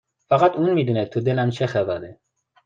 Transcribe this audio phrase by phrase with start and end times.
[0.29, 2.19] فقط اون میدونه تو دلم چه خبره